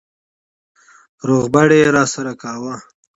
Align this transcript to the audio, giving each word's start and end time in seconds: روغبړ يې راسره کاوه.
روغبړ 1.27 1.69
يې 1.79 1.87
راسره 1.95 2.33
کاوه. 2.41 2.75